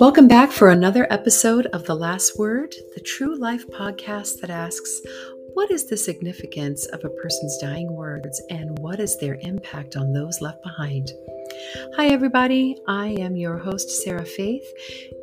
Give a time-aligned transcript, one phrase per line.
[0.00, 5.02] Welcome back for another episode of The Last Word, the true life podcast that asks,
[5.52, 10.14] What is the significance of a person's dying words and what is their impact on
[10.14, 11.10] those left behind?
[11.96, 12.76] Hi, everybody.
[12.86, 14.64] I am your host, Sarah Faith,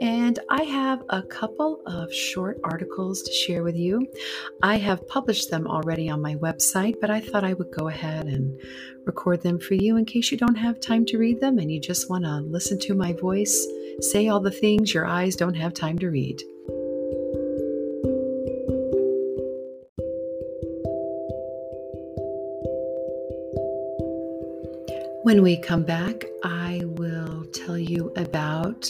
[0.01, 4.07] and I have a couple of short articles to share with you.
[4.61, 8.27] I have published them already on my website, but I thought I would go ahead
[8.27, 8.59] and
[9.05, 11.79] record them for you in case you don't have time to read them and you
[11.79, 13.65] just want to listen to my voice
[14.01, 16.41] say all the things your eyes don't have time to read.
[25.27, 28.89] When we come back, I will tell you about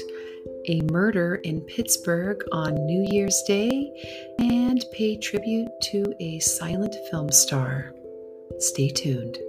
[0.67, 3.91] a murder in Pittsburgh on New Year's Day
[4.37, 7.91] and pay tribute to a silent film star.
[8.59, 9.39] Stay tuned.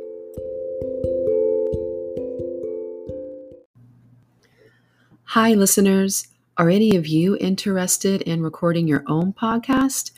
[5.24, 6.26] Hi, listeners.
[6.56, 10.12] Are any of you interested in recording your own podcast?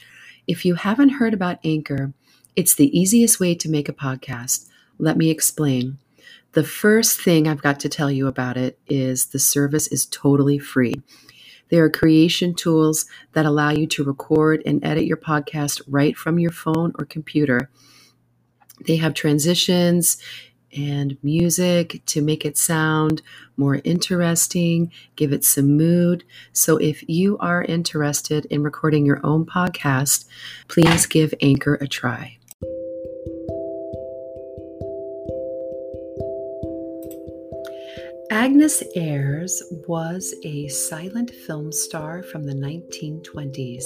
[0.46, 2.12] If you haven't heard about Anchor,
[2.54, 4.68] it's the easiest way to make a podcast.
[5.00, 5.98] Let me explain.
[6.52, 10.58] The first thing I've got to tell you about it is the service is totally
[10.58, 10.94] free.
[11.70, 16.38] There are creation tools that allow you to record and edit your podcast right from
[16.38, 17.70] your phone or computer.
[18.86, 20.18] They have transitions
[20.76, 23.22] and music to make it sound
[23.56, 26.24] more interesting, give it some mood.
[26.52, 30.26] So, if you are interested in recording your own podcast,
[30.68, 32.39] please give Anchor a try.
[38.32, 43.82] Agnes Ayres was a silent film star from the 1920s.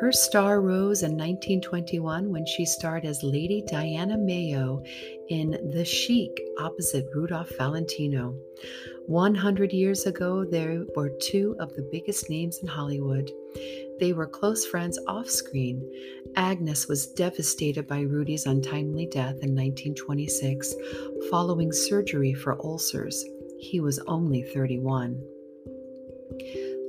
[0.00, 4.80] Her star rose in 1921 when she starred as Lady Diana Mayo
[5.28, 8.36] in The Sheik opposite Rudolph Valentino.
[9.06, 13.28] 100 years ago, there were two of the biggest names in Hollywood.
[13.98, 15.82] They were close friends off screen.
[16.36, 20.74] Agnes was devastated by Rudy's untimely death in 1926
[21.28, 23.24] following surgery for ulcers.
[23.64, 25.20] He was only 31.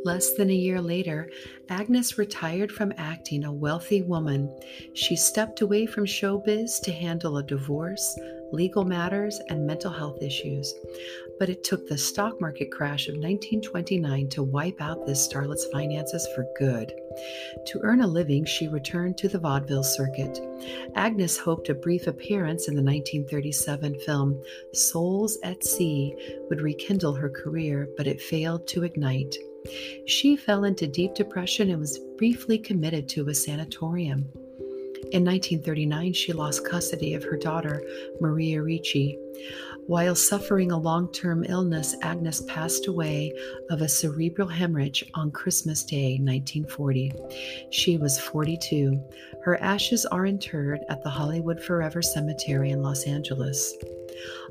[0.03, 1.31] Less than a year later,
[1.69, 4.53] Agnes retired from acting a wealthy woman.
[4.93, 8.19] She stepped away from showbiz to handle a divorce,
[8.55, 10.73] legal matters, and mental health issues.
[11.37, 16.27] But it took the stock market crash of 1929 to wipe out this starlet's finances
[16.33, 16.93] for good.
[17.67, 20.39] To earn a living, she returned to the vaudeville circuit.
[20.95, 24.41] Agnes hoped a brief appearance in the 1937 film
[24.73, 26.15] Souls at Sea
[26.49, 29.35] would rekindle her career, but it failed to ignite.
[30.05, 34.29] She fell into deep depression and was briefly committed to a sanatorium.
[35.11, 37.83] In 1939, she lost custody of her daughter,
[38.19, 39.17] Maria Reachi.
[39.87, 43.31] While suffering a long term illness, Agnes passed away
[43.69, 47.13] of a cerebral hemorrhage on Christmas Day, 1940.
[47.69, 48.99] She was 42.
[49.43, 53.75] Her ashes are interred at the Hollywood Forever Cemetery in Los Angeles.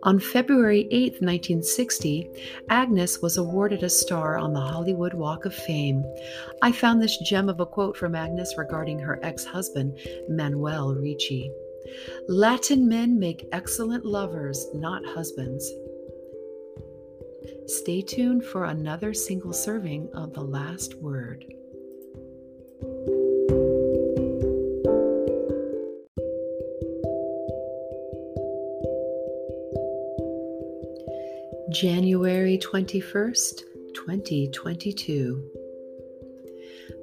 [0.03, 2.31] On February 8, 1960,
[2.69, 6.05] Agnes was awarded a star on the Hollywood Walk of Fame.
[6.63, 9.99] I found this gem of a quote from Agnes regarding her ex husband,
[10.29, 11.51] Manuel Reachi.
[12.29, 15.71] Latin men make excellent lovers, not husbands.
[17.67, 21.45] Stay tuned for another single serving of the last word.
[31.75, 33.63] January 21st,
[33.95, 35.51] 2022.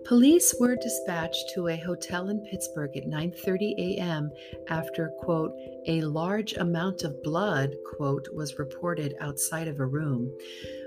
[0.06, 4.31] Police were dispatched to a hotel in Pittsburgh at 9:30 a.m.
[4.70, 5.52] after quote
[5.88, 10.31] a large amount of blood quote was reported outside of a room.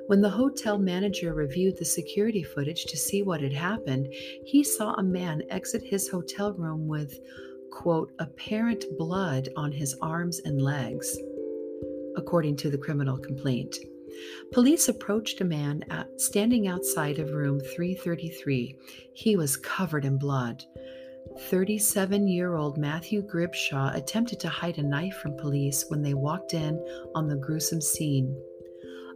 [0.06, 4.09] When the hotel manager reviewed the security footage to see what had happened,
[4.47, 7.21] he saw a man exit his hotel room with
[7.71, 11.19] quote apparent blood on his arms and legs
[12.16, 13.76] according to the criminal complaint.
[14.52, 18.76] Police approached a man at, standing outside of room 333.
[19.12, 20.64] He was covered in blood.
[21.49, 26.55] 37 year old Matthew Gribshaw attempted to hide a knife from police when they walked
[26.55, 26.78] in
[27.14, 28.37] on the gruesome scene.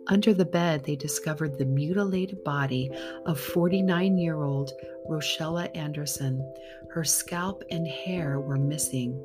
[0.08, 2.90] Under the bed, they discovered the mutilated body
[3.26, 4.72] of 49 year old
[5.08, 6.42] Rochella Anderson.
[6.90, 9.22] Her scalp and hair were missing.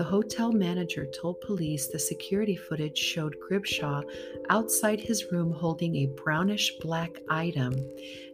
[0.00, 4.02] The hotel manager told police the security footage showed Gribshaw
[4.48, 7.74] outside his room holding a brownish black item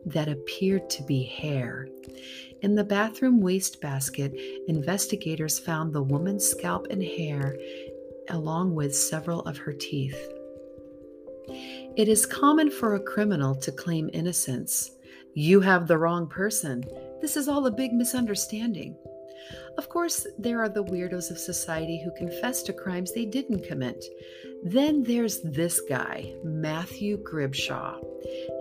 [0.04, 1.88] that appeared to be hair.
[2.62, 4.32] In the bathroom wastebasket,
[4.68, 7.56] investigators found the woman's scalp and hair,
[8.28, 10.28] along with several of her teeth.
[11.96, 14.92] It is common for a criminal to claim innocence.
[15.34, 16.84] You have the wrong person.
[17.20, 18.96] This is all a big misunderstanding.
[19.78, 24.04] Of course, there are the weirdos of society who confess to crimes they didn't commit.
[24.62, 28.00] Then there's this guy, Matthew Gribshaw.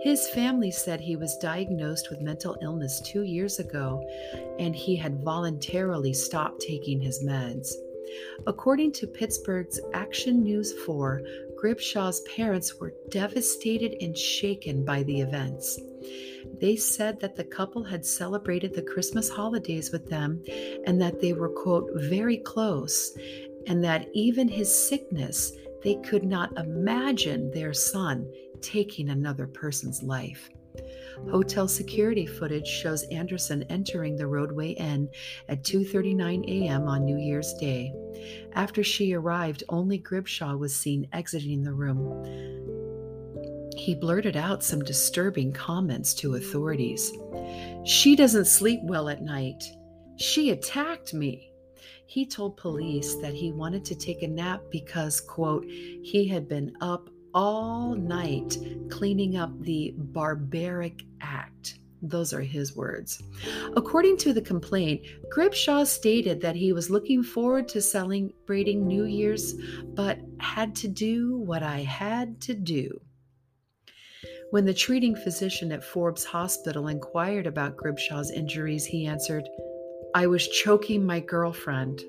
[0.02, 4.06] His family said he was diagnosed with mental illness two years ago
[4.58, 7.72] and he had voluntarily stopped taking his meds.
[8.46, 11.22] According to Pittsburgh's Action News 4,
[11.56, 15.80] Gribshaw's parents were devastated and shaken by the events.
[16.60, 20.42] They said that the couple had celebrated the Christmas holidays with them
[20.86, 23.16] and that they were, quote, very close,
[23.66, 28.30] and that even his sickness, they could not imagine their son
[28.60, 30.50] taking another person's life.
[31.30, 35.08] Hotel security footage shows Anderson entering the Rodeway Inn
[35.48, 36.86] at 2:39 a.m.
[36.86, 37.92] on New Year's Day.
[38.52, 42.85] After she arrived, only Gribshaw was seen exiting the room.
[43.76, 47.12] He blurted out some disturbing comments to authorities.
[47.84, 49.62] She doesn't sleep well at night.
[50.16, 51.52] She attacked me.
[52.06, 56.74] He told police that he wanted to take a nap because, quote, he had been
[56.80, 58.56] up all night
[58.88, 61.78] cleaning up the barbaric act.
[62.00, 63.22] Those are his words.
[63.76, 69.54] According to the complaint, Gribshaw stated that he was looking forward to celebrating New Year's,
[69.94, 73.00] but had to do what I had to do.
[74.50, 79.48] When the treating physician at Forbes Hospital inquired about Gribshaw's injuries, he answered,
[80.14, 82.02] I was choking my girlfriend.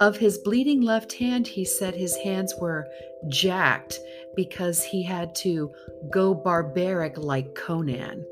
[0.00, 2.86] Of his bleeding left hand, he said his hands were
[3.28, 4.00] jacked
[4.34, 5.70] because he had to
[6.10, 8.24] go barbaric like Conan.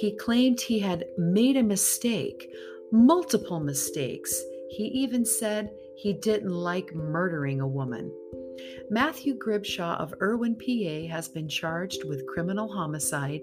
[0.00, 2.48] He claimed he had made a mistake,
[2.92, 4.32] multiple mistakes.
[4.68, 8.12] He even said he didn't like murdering a woman.
[8.90, 13.40] Matthew Gribshaw of Irwin, PA, has been charged with criminal homicide,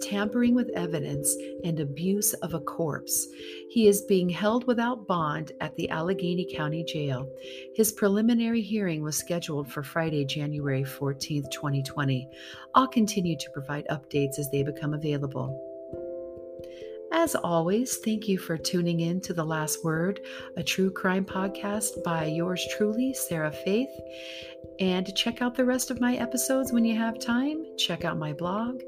[0.00, 3.26] tampering with evidence, and abuse of a corpse.
[3.70, 7.28] He is being held without bond at the Allegheny County Jail.
[7.74, 12.28] His preliminary hearing was scheduled for Friday, January 14, 2020.
[12.74, 15.71] I'll continue to provide updates as they become available.
[17.14, 20.20] As always, thank you for tuning in to The Last Word,
[20.56, 23.90] a true crime podcast by yours truly, Sarah Faith.
[24.80, 27.66] And check out the rest of my episodes when you have time.
[27.76, 28.80] Check out my blog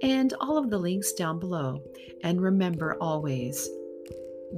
[0.00, 1.82] and all of the links down below.
[2.22, 3.68] And remember always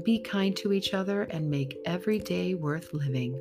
[0.02, 3.34] be kind to each other and make every day worth living.